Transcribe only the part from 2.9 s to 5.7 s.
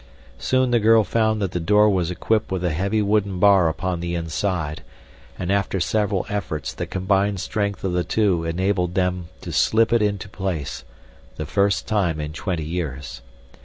wooden bar upon the inside, and